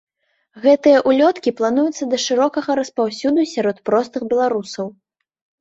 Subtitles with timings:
[0.63, 4.85] Гэтыя ўлёткі плануюцца да шырокага распаўсюду сярод простых беларусаў.